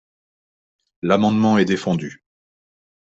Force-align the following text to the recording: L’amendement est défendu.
L’amendement 1.03 1.59
est 1.59 1.65
défendu. 1.65 2.23